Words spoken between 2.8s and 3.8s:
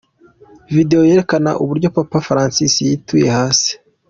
yituye hasi.